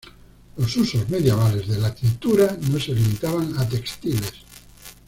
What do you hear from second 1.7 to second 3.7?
la tintura no se limitaban a